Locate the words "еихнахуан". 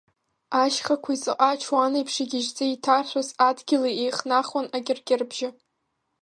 4.01-4.67